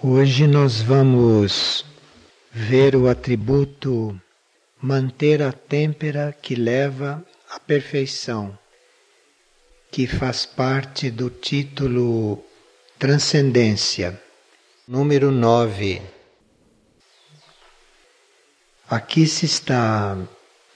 [0.00, 1.84] Hoje nós vamos
[2.52, 4.16] ver o atributo
[4.80, 8.56] manter a têmpera que leva à perfeição,
[9.90, 12.40] que faz parte do título
[12.96, 14.22] Transcendência,
[14.86, 16.00] número 9.
[18.88, 20.16] Aqui se está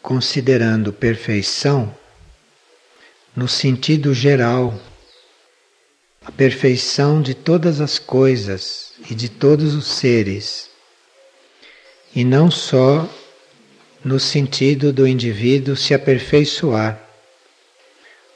[0.03, 1.97] considerando perfeição
[3.37, 4.75] no sentido geral
[6.25, 10.71] a perfeição de todas as coisas e de todos os seres,
[12.15, 13.09] e não só
[14.05, 17.01] no sentido do indivíduo se aperfeiçoar,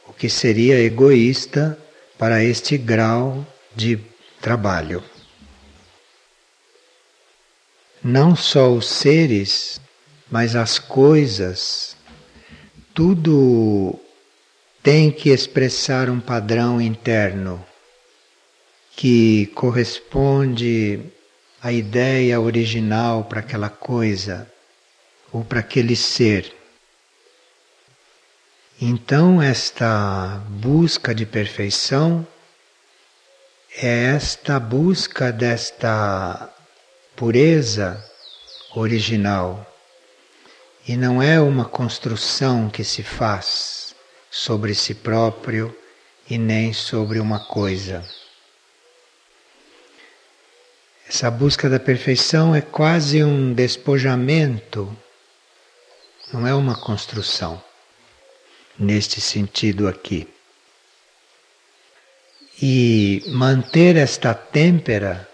[0.07, 1.79] o que seria egoísta
[2.19, 3.99] para este grau de
[4.41, 5.03] trabalho.
[8.03, 9.81] Não só os seres,
[10.31, 11.97] mas as coisas,
[12.95, 13.99] tudo
[14.83, 17.66] tem que expressar um padrão interno
[18.97, 21.01] que corresponde
[21.63, 24.51] à ideia original para aquela coisa
[25.31, 26.51] ou para aquele ser.
[28.81, 32.27] Então, esta busca de perfeição
[33.77, 36.51] é esta busca desta
[37.15, 38.03] pureza
[38.75, 39.71] original
[40.89, 43.95] e não é uma construção que se faz
[44.31, 45.77] sobre si próprio
[46.31, 48.03] e nem sobre uma coisa.
[51.09, 54.95] Essa busca da perfeição é quase um despojamento,
[56.33, 57.63] não é uma construção,
[58.77, 60.29] neste sentido aqui.
[62.61, 65.29] E manter esta têmpera,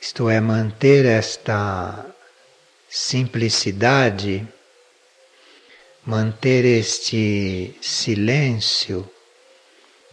[0.00, 2.06] isto é, manter esta
[2.88, 4.48] simplicidade,
[6.06, 9.10] manter este silêncio,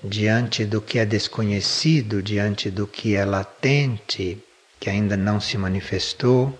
[0.07, 4.37] diante do que é desconhecido, diante do que é latente,
[4.79, 6.57] que ainda não se manifestou.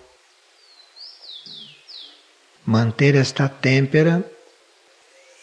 [2.64, 4.24] Manter esta têmpera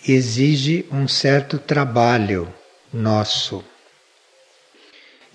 [0.05, 2.53] exige um certo trabalho
[2.91, 3.63] nosso.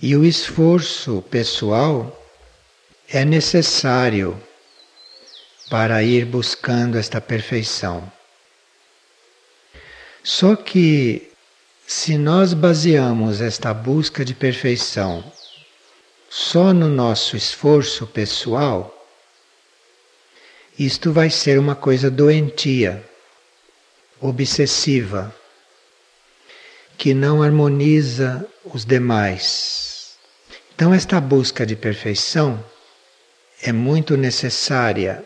[0.01, 2.15] E o esforço pessoal
[3.09, 4.41] é necessário
[5.71, 8.13] para ir buscando esta perfeição.
[10.23, 11.33] Só que
[11.91, 15.25] se nós baseamos esta busca de perfeição
[16.29, 18.95] só no nosso esforço pessoal,
[20.79, 23.03] isto vai ser uma coisa doentia,
[24.21, 25.35] obsessiva,
[26.99, 30.19] que não harmoniza os demais.
[30.75, 32.63] Então, esta busca de perfeição
[33.63, 35.25] é muito necessária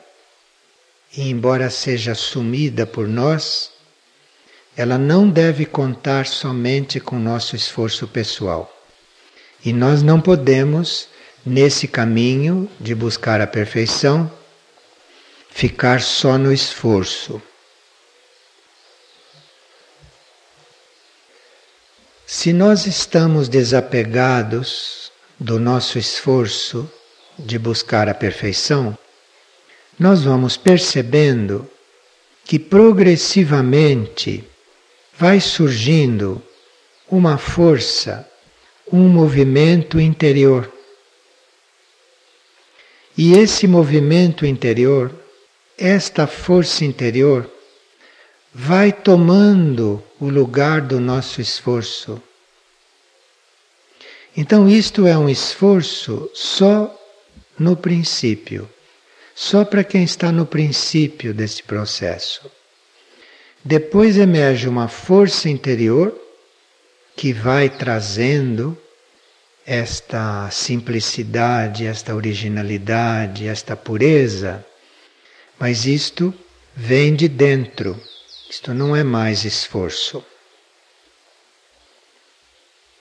[1.12, 3.72] e, embora seja assumida por nós,
[4.77, 8.75] ela não deve contar somente com nosso esforço pessoal.
[9.65, 11.09] E nós não podemos,
[11.44, 14.31] nesse caminho de buscar a perfeição,
[15.50, 17.41] ficar só no esforço.
[22.27, 26.91] Se nós estamos desapegados do nosso esforço
[27.39, 28.97] de buscar a perfeição,
[29.99, 31.69] nós vamos percebendo
[32.44, 34.49] que progressivamente
[35.22, 36.43] vai surgindo
[37.09, 38.28] uma força,
[38.93, 40.69] um movimento interior.
[43.16, 45.15] E esse movimento interior,
[45.78, 47.49] esta força interior,
[48.53, 52.21] vai tomando o lugar do nosso esforço.
[54.37, 56.93] Então, isto é um esforço só
[57.56, 58.69] no princípio,
[59.37, 62.50] só para quem está no princípio desse processo.
[63.64, 66.12] Depois emerge uma força interior
[67.16, 68.76] que vai trazendo
[69.64, 74.66] esta simplicidade, esta originalidade, esta pureza,
[75.58, 76.34] mas isto
[76.74, 78.00] vem de dentro,
[78.50, 80.24] isto não é mais esforço.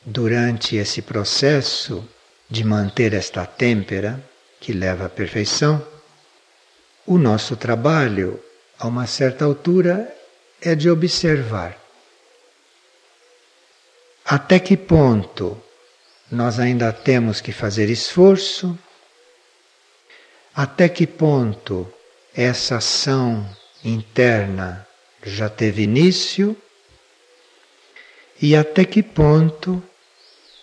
[0.06, 2.08] Durante esse processo
[2.48, 4.24] de manter esta têmpera,
[4.60, 5.84] que leva à perfeição,
[7.08, 8.40] o nosso trabalho,
[8.78, 10.21] a uma certa altura,
[10.62, 11.78] é de observar.
[14.24, 15.62] Até que ponto
[16.32, 18.78] nós ainda temos que fazer esforço,
[20.54, 21.92] até que ponto
[22.34, 23.46] essa ação
[23.84, 24.88] interna
[25.24, 26.56] já teve início?
[28.42, 29.84] E até que ponto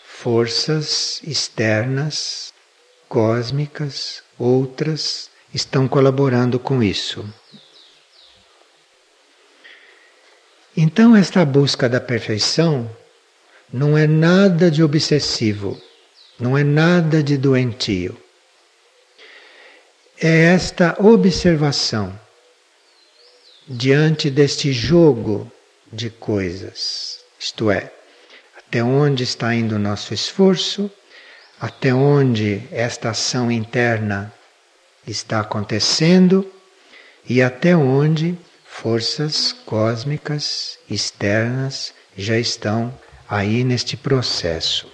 [0.03, 2.53] forças externas,
[3.09, 7.25] cósmicas, outras, estão colaborando com isso.
[10.81, 12.89] Então, esta busca da perfeição
[13.73, 15.77] não é nada de obsessivo,
[16.39, 18.17] Não é nada de doentio.
[20.23, 22.17] É esta observação
[23.67, 25.51] diante deste jogo
[25.93, 27.91] de coisas, isto é,
[28.57, 30.89] até onde está indo o nosso esforço,
[31.61, 34.33] até onde esta ação interna
[35.05, 36.49] está acontecendo
[37.29, 38.39] e até onde
[38.81, 42.97] forças cósmicas externas já estão
[43.29, 44.89] aí neste processo.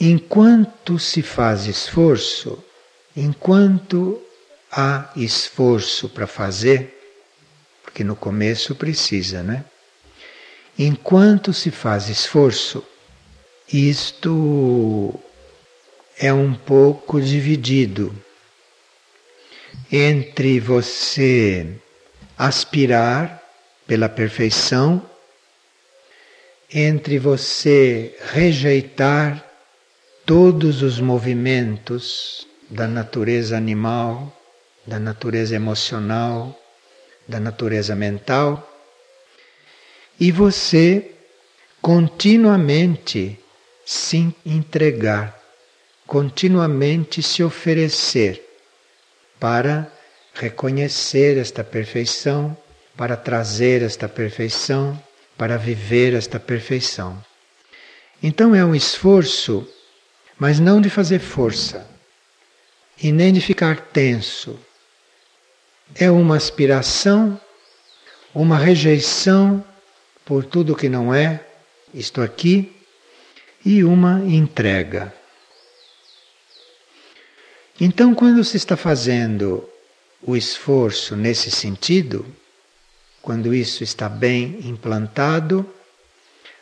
[0.00, 2.62] Enquanto se faz esforço,
[3.16, 4.20] enquanto
[4.72, 6.92] há esforço para fazer,
[7.84, 9.64] porque no começo precisa, né?
[10.76, 12.84] Enquanto se faz esforço,
[13.72, 15.14] isto
[16.18, 18.25] é um pouco dividido
[19.90, 21.66] entre você
[22.36, 23.42] aspirar
[23.86, 25.02] pela perfeição,
[26.72, 29.44] entre você rejeitar
[30.24, 34.36] todos os movimentos da natureza animal,
[34.86, 36.58] da natureza emocional,
[37.26, 38.72] da natureza mental,
[40.18, 41.12] e você
[41.80, 43.38] continuamente
[43.84, 45.40] se entregar,
[46.06, 48.45] continuamente se oferecer
[49.38, 49.90] para
[50.34, 52.56] reconhecer esta perfeição,
[52.96, 55.00] para trazer esta perfeição,
[55.36, 57.22] para viver esta perfeição.
[58.22, 59.68] Então é um esforço,
[60.38, 61.86] mas não de fazer força
[63.02, 64.58] e nem de ficar tenso.
[65.94, 67.40] É uma aspiração,
[68.34, 69.64] uma rejeição
[70.24, 71.40] por tudo que não é,
[71.94, 72.74] isto aqui,
[73.64, 75.12] e uma entrega.
[77.80, 79.68] Então, quando se está fazendo
[80.22, 82.24] o esforço nesse sentido,
[83.20, 85.68] quando isso está bem implantado,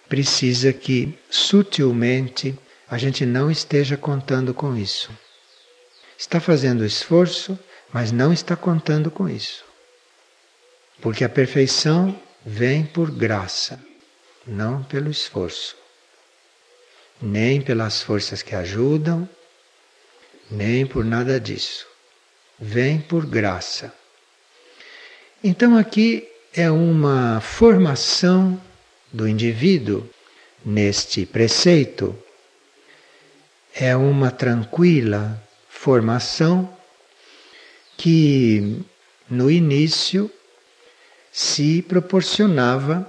[0.09, 2.59] precisa que sutilmente
[2.91, 5.11] a gente não esteja contando com isso.
[6.19, 7.57] Está fazendo esforço,
[7.93, 9.65] mas não está contando com isso.
[11.01, 13.79] Porque a perfeição vem por graça,
[14.45, 15.77] não pelo esforço,
[17.23, 19.29] nem pelas forças que ajudam,
[20.51, 21.87] nem por nada disso.
[22.59, 23.93] Vem por graça.
[25.43, 28.61] Então aqui é uma formação
[29.13, 30.09] do indivíduo
[30.65, 32.17] neste preceito,
[33.75, 36.75] é uma tranquila formação
[37.97, 38.83] que
[39.29, 40.31] no início
[41.31, 43.09] se proporcionava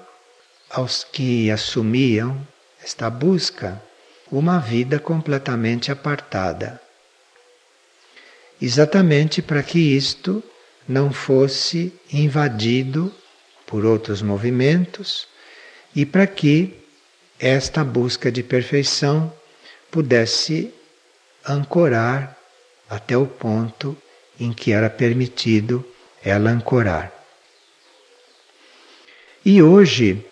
[0.69, 2.45] aos que assumiam
[2.83, 3.81] esta busca
[4.31, 6.81] uma vida completamente apartada
[8.61, 10.43] exatamente para que isto
[10.87, 13.13] não fosse invadido
[13.65, 15.27] por outros movimentos
[15.95, 16.73] e para que
[17.39, 19.33] esta busca de perfeição
[19.91, 20.73] pudesse
[21.45, 22.37] ancorar
[22.89, 23.97] até o ponto
[24.39, 25.85] em que era permitido
[26.23, 27.11] ela ancorar.
[29.43, 30.25] E hoje,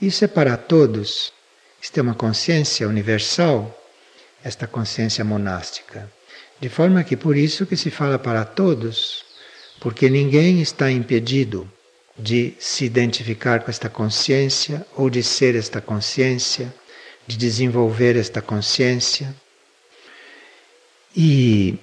[0.00, 1.32] isso é para todos,
[1.80, 3.76] isto é uma consciência universal,
[4.44, 6.10] esta consciência monástica.
[6.62, 9.24] De forma que por isso que se fala para todos,
[9.80, 11.68] porque ninguém está impedido
[12.16, 16.72] de se identificar com esta consciência ou de ser esta consciência,
[17.26, 19.34] de desenvolver esta consciência.
[21.16, 21.76] E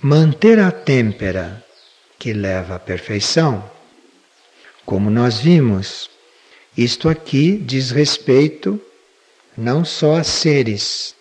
[0.00, 1.62] manter a têmpera
[2.18, 3.70] que leva à perfeição,
[4.86, 6.08] como nós vimos,
[6.74, 8.80] isto aqui diz respeito
[9.54, 11.14] não só a seres,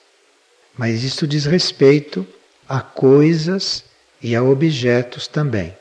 [0.82, 2.28] mas isso diz respeito
[2.68, 3.84] a coisas
[4.20, 5.78] e a objetos também.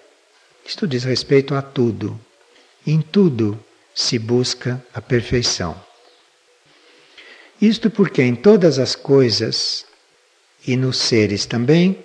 [0.63, 2.21] Isto diz respeito a tudo.
[2.87, 3.59] Em tudo
[3.95, 5.75] se busca a perfeição.
[7.63, 9.87] Isto porque em todas as coisas
[10.67, 12.05] e nos seres também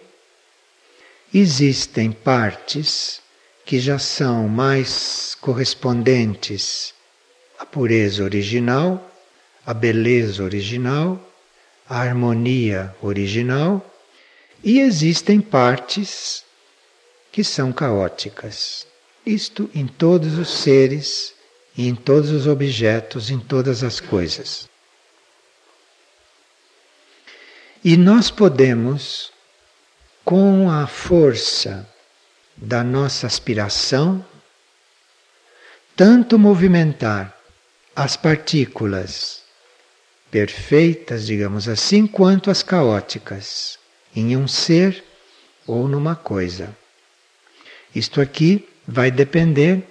[1.34, 3.20] existem partes
[3.66, 6.94] que já são mais correspondentes
[7.60, 9.12] à pureza original,
[9.66, 11.25] à beleza original
[11.88, 13.86] a harmonia original
[14.64, 16.44] e existem partes
[17.32, 18.88] que são caóticas.
[19.26, 21.36] Isto em todos os seres
[21.78, 24.70] em todos os objetos, em todas as coisas.
[27.84, 29.32] E nós podemos,
[30.24, 31.88] com a força
[32.56, 34.26] da nossa aspiração,
[35.96, 37.38] tanto movimentar
[37.96, 39.44] as partículas
[40.36, 43.80] perfeitas, digamos assim, quanto as caóticas,
[44.14, 45.02] em um ser
[45.66, 46.76] ou numa coisa.
[47.96, 49.82] Isto aqui vai depender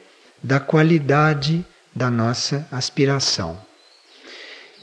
[0.43, 3.59] da qualidade da nossa aspiração.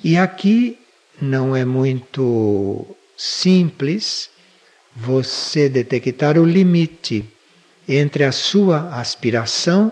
[0.03, 0.79] E aqui
[1.21, 2.83] não é muito
[3.15, 4.31] simples
[4.95, 7.23] você detectar o limite
[7.87, 9.91] entre a sua aspiração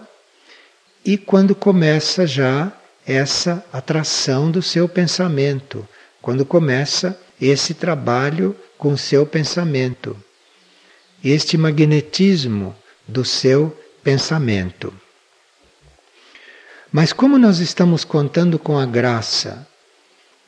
[1.05, 2.73] e quando começa já
[3.09, 5.87] essa atração do seu pensamento,
[6.21, 10.15] quando começa esse trabalho com o seu pensamento,
[11.23, 12.75] este magnetismo
[13.07, 14.93] do seu pensamento.
[16.91, 19.67] Mas como nós estamos contando com a graça,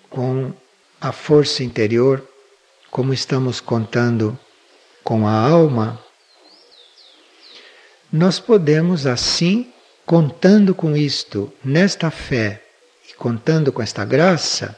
[0.08, 0.54] com
[1.00, 2.24] a força interior,
[2.92, 4.38] como estamos contando
[5.04, 6.00] com a alma,
[8.14, 9.72] nós podemos assim,
[10.06, 12.62] contando com isto, nesta fé
[13.10, 14.78] e contando com esta graça,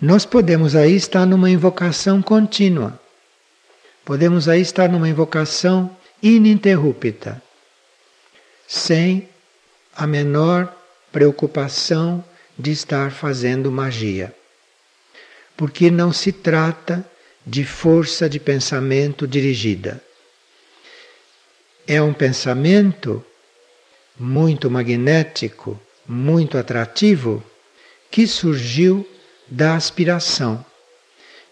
[0.00, 3.00] nós podemos aí estar numa invocação contínua.
[4.04, 7.40] Podemos aí estar numa invocação ininterrupta,
[8.66, 9.28] sem
[9.94, 10.74] a menor
[11.12, 12.24] preocupação
[12.58, 14.34] de estar fazendo magia.
[15.56, 17.04] Porque não se trata
[17.46, 20.02] de força de pensamento dirigida.
[21.86, 23.24] É um pensamento
[24.18, 27.42] muito magnético, muito atrativo,
[28.10, 29.08] que surgiu
[29.48, 30.64] da aspiração.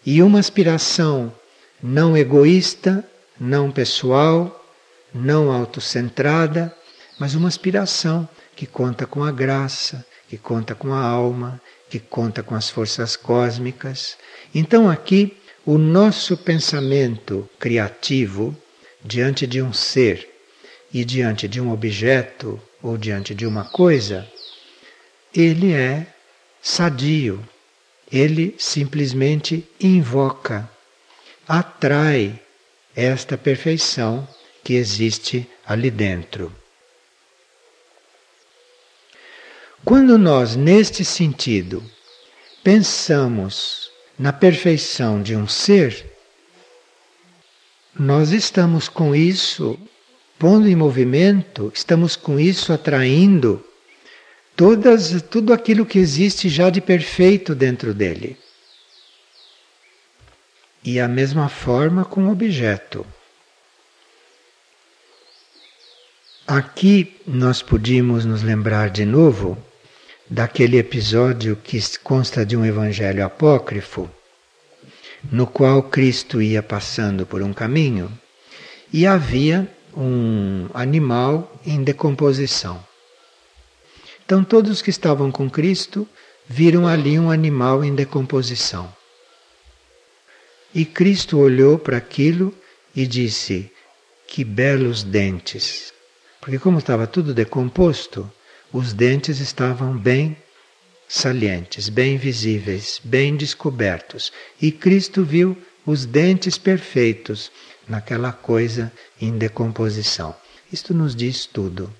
[0.05, 1.33] E uma aspiração
[1.81, 3.03] não egoísta,
[3.39, 4.65] não pessoal,
[5.13, 6.75] não autocentrada,
[7.19, 12.41] mas uma aspiração que conta com a graça, que conta com a alma, que conta
[12.41, 14.17] com as forças cósmicas.
[14.53, 18.55] Então aqui o nosso pensamento criativo
[19.03, 20.30] diante de um ser
[20.93, 24.27] e diante de um objeto ou diante de uma coisa,
[25.33, 26.05] ele é
[26.61, 27.47] sadio,
[28.11, 30.69] ele simplesmente invoca,
[31.47, 32.39] atrai
[32.95, 34.27] esta perfeição
[34.63, 36.53] que existe ali dentro.
[39.83, 41.83] Quando nós, neste sentido,
[42.63, 46.05] pensamos na perfeição de um ser,
[47.97, 49.79] nós estamos com isso
[50.41, 53.63] pondo em movimento, estamos com isso atraindo
[54.55, 58.35] todas, tudo aquilo que existe já de perfeito dentro dele.
[60.83, 63.05] E a mesma forma com o objeto.
[66.47, 69.55] Aqui nós podíamos nos lembrar de novo
[70.27, 74.09] daquele episódio que consta de um evangelho apócrifo,
[75.31, 78.11] no qual Cristo ia passando por um caminho
[78.91, 82.83] e havia um animal em decomposição.
[84.25, 86.07] Então, todos que estavam com Cristo
[86.47, 88.93] viram ali um animal em decomposição.
[90.73, 92.53] E Cristo olhou para aquilo
[92.95, 93.71] e disse:
[94.27, 95.93] Que belos dentes!
[96.39, 98.31] Porque, como estava tudo decomposto,
[98.71, 100.37] os dentes estavam bem
[101.07, 104.31] salientes, bem visíveis, bem descobertos.
[104.61, 107.51] E Cristo viu os dentes perfeitos
[107.87, 110.35] naquela coisa em decomposição.
[110.71, 111.91] Isto nos diz tudo.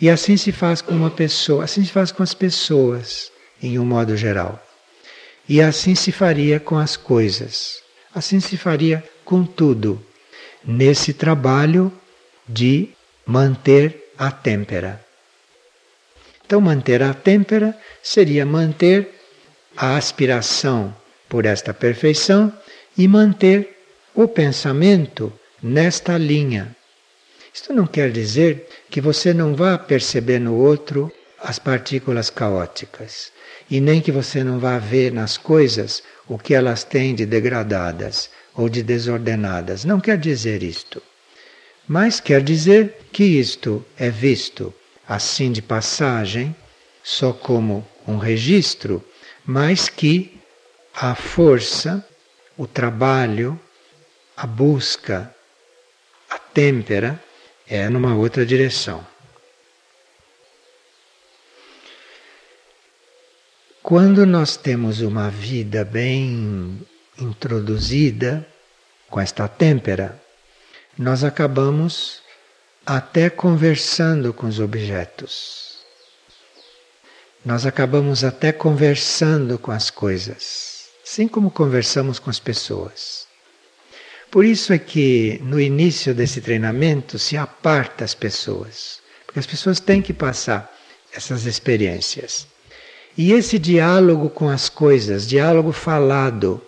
[0.00, 3.30] E assim se faz com uma pessoa, assim se faz com as pessoas,
[3.62, 4.64] em um modo geral.
[5.48, 7.82] E assim se faria com as coisas.
[8.14, 10.04] Assim se faria com tudo,
[10.64, 11.92] nesse trabalho
[12.48, 12.88] de
[13.26, 15.04] manter a têmpera.
[16.44, 19.20] Então, manter a têmpera seria manter
[19.76, 20.94] a aspiração
[21.28, 22.52] por esta perfeição
[22.96, 23.77] e manter
[24.20, 25.32] o pensamento
[25.62, 26.74] nesta linha.
[27.54, 33.30] Isto não quer dizer que você não vá perceber no outro as partículas caóticas
[33.70, 38.28] e nem que você não vá ver nas coisas o que elas têm de degradadas
[38.56, 39.84] ou de desordenadas.
[39.84, 41.00] Não quer dizer isto.
[41.86, 44.74] Mas quer dizer que isto é visto
[45.08, 46.56] assim de passagem,
[47.04, 49.00] só como um registro,
[49.46, 50.36] mas que
[50.92, 52.04] a força,
[52.56, 53.58] o trabalho,
[54.38, 55.34] a busca,
[56.30, 57.20] a têmpera
[57.66, 59.04] é numa outra direção.
[63.82, 66.86] Quando nós temos uma vida bem
[67.18, 68.46] introduzida
[69.10, 70.22] com esta têmpera,
[70.96, 72.22] nós acabamos
[72.86, 75.78] até conversando com os objetos.
[77.44, 83.27] Nós acabamos até conversando com as coisas, assim como conversamos com as pessoas.
[84.30, 89.80] Por isso é que no início desse treinamento se aparta as pessoas, porque as pessoas
[89.80, 90.72] têm que passar
[91.12, 92.46] essas experiências.
[93.16, 96.62] E esse diálogo com as coisas, diálogo falado,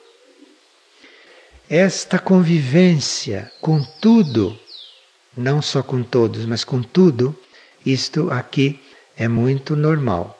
[1.68, 4.58] esta convivência com tudo
[5.36, 7.36] não só com todos, mas com tudo,
[7.84, 8.80] isto aqui
[9.16, 10.36] é muito normal.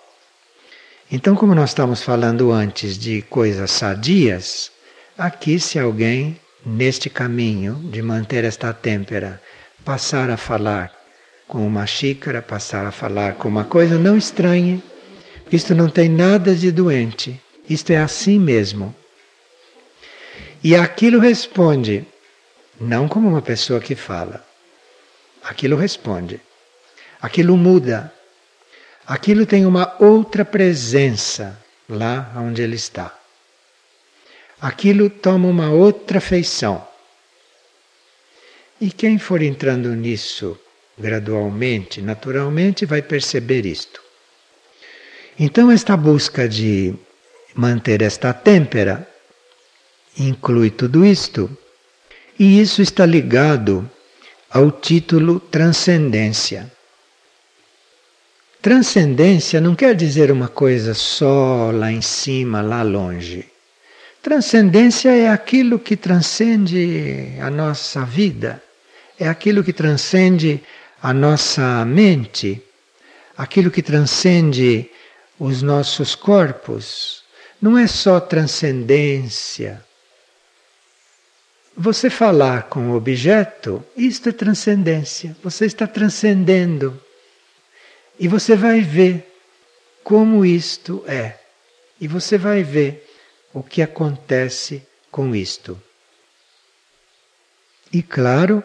[1.11, 4.71] Então, como nós estamos falando antes de coisas sadias,
[5.17, 9.41] aqui se alguém neste caminho de manter esta têmpera
[9.85, 10.93] passar a falar
[11.49, 14.83] com uma xícara, passar a falar com uma coisa, não estranhe.
[15.51, 17.41] Isto não tem nada de doente.
[17.69, 18.95] Isto é assim mesmo.
[20.63, 22.07] E aquilo responde,
[22.81, 24.45] não como uma pessoa que fala.
[25.43, 26.41] Aquilo responde.
[27.21, 28.13] Aquilo muda.
[29.07, 33.20] Aquilo tem uma outra presença lá onde ele está.
[34.61, 36.87] Aquilo toma uma outra feição.
[38.81, 40.59] E quem for entrando nisso
[40.99, 44.03] gradualmente, naturalmente, vai perceber isto.
[45.39, 46.95] Então, esta busca de
[47.55, 49.09] manter esta têmpera
[50.19, 51.51] inclui tudo isto,
[52.39, 53.91] e isso está ligado
[54.51, 56.71] ao título transcendência.
[58.61, 63.50] Transcendência não quer dizer uma coisa só lá em cima, lá longe.
[64.23, 68.63] Transcendência é aquilo que transcende a nossa vida,
[69.19, 70.63] é aquilo que transcende
[71.03, 72.63] a nossa mente,
[73.35, 74.91] aquilo que transcende
[75.39, 77.25] os nossos corpos.
[77.63, 79.83] Não é só transcendência.
[81.75, 85.35] Você falar com o objeto, isto é transcendência.
[85.43, 87.01] Você está transcendendo.
[88.19, 89.27] E você vai ver
[90.05, 91.39] como isto é.
[91.99, 93.10] E você vai ver
[93.53, 95.81] o que acontece com isto.
[97.93, 98.63] E claro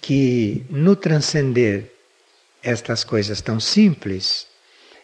[0.00, 1.90] que no transcender
[2.62, 4.46] estas coisas tão simples,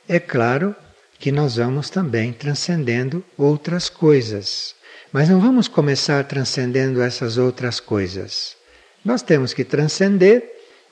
[0.08, 0.74] é claro
[1.18, 4.74] que nós vamos também transcendendo outras coisas.
[5.12, 8.56] Mas não vamos começar transcendendo essas outras coisas.
[9.04, 10.42] Nós temos que transcender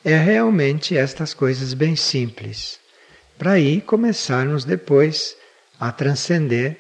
[0.04, 2.78] é realmente estas coisas bem simples,
[3.37, 5.37] para aí começarmos depois
[5.78, 6.78] a transcender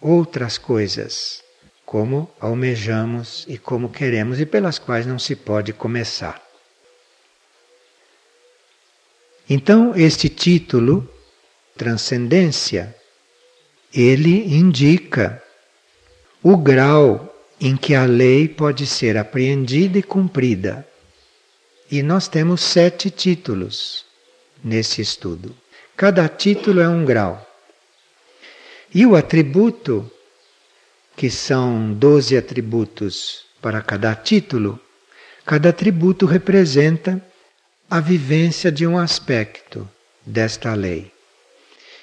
[0.00, 1.42] outras coisas,
[1.84, 6.40] como almejamos e como queremos e pelas quais não se pode começar.
[9.48, 11.12] Então, este título,
[11.76, 12.94] Transcendência,
[13.92, 15.42] ele indica
[16.42, 20.86] o grau em que a lei pode ser apreendida e cumprida.
[21.90, 24.06] E nós temos sete títulos
[24.62, 25.54] nesse estudo.
[25.96, 27.49] Cada título é um grau.
[28.92, 30.10] E o atributo,
[31.16, 34.80] que são doze atributos para cada título,
[35.46, 37.24] cada atributo representa
[37.88, 39.88] a vivência de um aspecto
[40.26, 41.12] desta lei.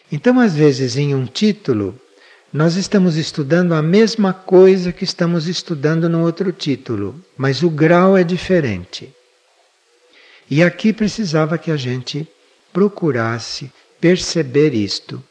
[0.10, 2.00] Então, às vezes, em um título,
[2.54, 8.16] nós estamos estudando a mesma coisa que estamos estudando no outro título, mas o grau
[8.16, 9.14] é diferente.
[10.50, 12.26] E aqui precisava que a gente
[12.72, 13.70] procurasse
[14.00, 15.22] perceber isto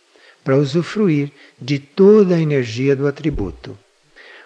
[0.47, 3.77] para usufruir de toda a energia do atributo.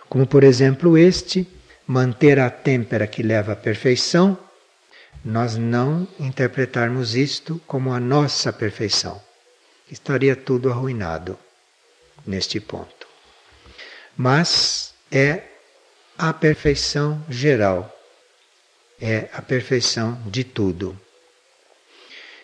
[0.08, 1.46] Como, por exemplo, este,
[1.86, 4.38] manter a têmpera que leva à perfeição
[5.22, 9.20] nós não interpretarmos isto como a nossa perfeição.
[9.90, 11.38] Estaria tudo arruinado
[12.26, 13.06] neste ponto.
[14.16, 15.42] Mas é
[16.16, 17.94] a perfeição geral,
[18.98, 20.98] é a perfeição de tudo.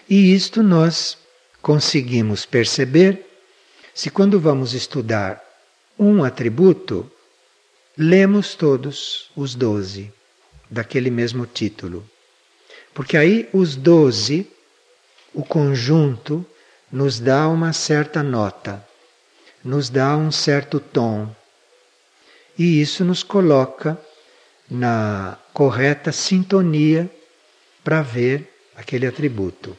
[0.06, 1.16] E isto nós
[1.62, 3.25] conseguimos perceber
[3.96, 5.42] se, quando vamos estudar
[5.98, 7.10] um atributo,
[7.96, 10.12] lemos todos os doze
[10.70, 12.06] daquele mesmo título.
[12.92, 14.46] Porque aí os doze,
[15.32, 16.44] o conjunto,
[16.92, 18.86] nos dá uma certa nota,
[19.64, 21.34] nos dá um certo tom.
[22.58, 23.98] E isso nos coloca
[24.70, 27.10] na correta sintonia
[27.82, 29.74] para ver aquele atributo,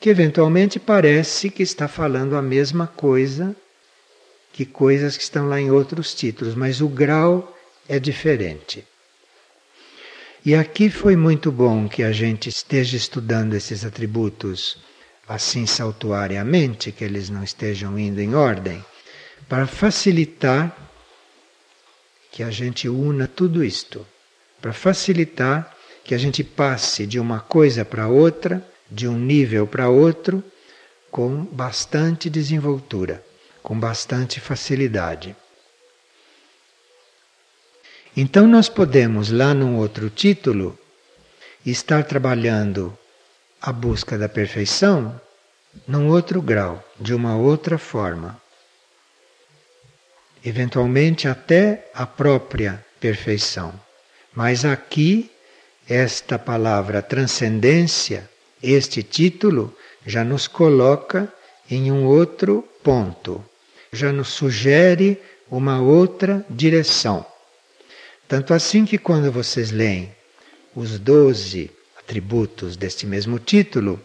[0.00, 3.54] que eventualmente parece que está falando a mesma coisa
[4.52, 8.84] que coisas que estão lá em outros títulos, mas o grau é diferente.
[10.44, 14.78] E aqui foi muito bom que a gente esteja estudando esses atributos
[15.28, 18.84] assim saltuariamente, que eles não estejam indo em ordem,
[19.48, 20.74] para facilitar
[22.32, 24.04] que a gente una tudo isto,
[24.60, 29.88] para facilitar que a gente passe de uma coisa para outra, de um nível para
[29.88, 30.42] outro,
[31.10, 33.24] com bastante desenvoltura,
[33.62, 35.36] com bastante facilidade.
[38.16, 40.78] Então nós podemos, lá num outro título,
[41.64, 42.96] estar trabalhando
[43.60, 45.20] a busca da perfeição
[45.86, 48.40] num outro grau, de uma outra forma.
[50.44, 53.72] Eventualmente até a própria perfeição.
[54.34, 55.30] Mas aqui,
[55.88, 58.28] esta palavra transcendência,
[58.62, 59.74] este título,
[60.06, 61.32] já nos coloca
[61.70, 63.44] em um outro ponto,
[63.92, 65.20] já nos sugere
[65.50, 67.24] uma outra direção.
[68.28, 70.12] Tanto assim que quando vocês leem
[70.74, 74.00] os doze atributos deste mesmo título,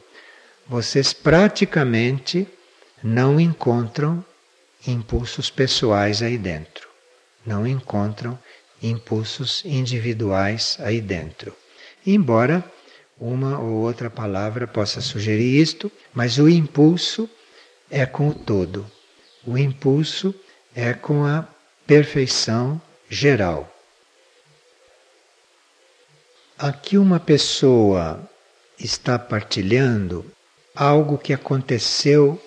[0.68, 2.48] vocês praticamente
[3.04, 4.26] não encontram
[4.88, 6.88] impulsos pessoais aí dentro.
[7.46, 8.38] Não encontram
[8.82, 11.56] impulsos individuais aí dentro.
[12.06, 12.64] Embora
[13.20, 17.30] uma ou outra palavra possa sugerir isto, mas o impulso
[17.90, 18.86] é com o todo.
[19.46, 20.34] O impulso
[20.76, 21.48] é com a
[21.86, 23.72] perfeição geral.
[26.58, 28.30] Aqui uma pessoa
[28.80, 30.26] está partilhando
[30.74, 32.42] algo que aconteceu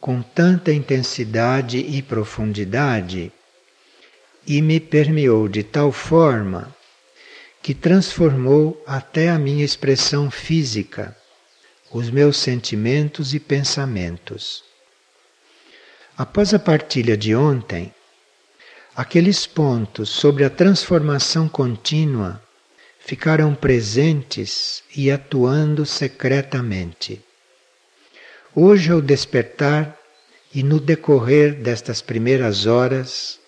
[0.00, 3.32] com tanta intensidade e profundidade
[4.46, 6.74] e me permeou de tal forma
[7.64, 11.16] que transformou até a minha expressão física,
[11.90, 14.62] os meus sentimentos e pensamentos.
[16.14, 17.90] Após a partilha de ontem,
[18.94, 22.42] aqueles pontos sobre a transformação contínua
[23.00, 27.24] ficaram presentes e atuando secretamente.
[28.54, 29.98] Hoje, ao despertar
[30.54, 33.40] e no decorrer destas primeiras horas,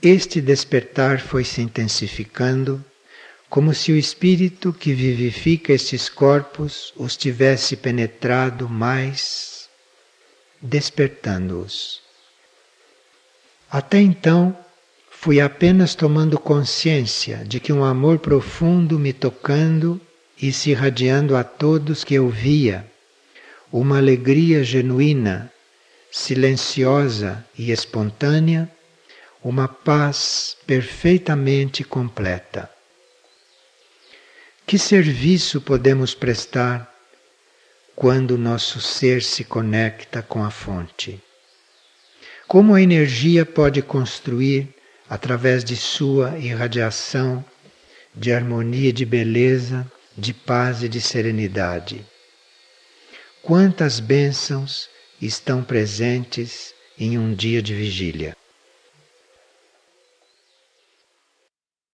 [0.00, 2.84] este despertar foi se intensificando,
[3.50, 9.68] como se o espírito que vivifica estes corpos os tivesse penetrado mais,
[10.62, 12.00] despertando-os.
[13.68, 14.56] Até então,
[15.10, 20.00] fui apenas tomando consciência de que um amor profundo me tocando
[20.40, 22.86] e se irradiando a todos que eu via,
[23.72, 25.52] uma alegria genuína,
[26.10, 28.70] silenciosa e espontânea,
[29.42, 32.70] uma paz perfeitamente completa.
[34.70, 36.88] Que serviço podemos prestar
[37.96, 41.20] quando nosso ser se conecta com a fonte?
[42.46, 44.72] Como a energia pode construir
[45.08, 47.44] através de sua irradiação
[48.14, 52.06] de harmonia, de beleza, de paz e de serenidade.
[53.42, 54.88] Quantas bênçãos
[55.20, 58.36] estão presentes em um dia de vigília.